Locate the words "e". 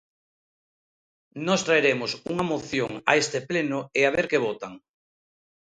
3.99-4.01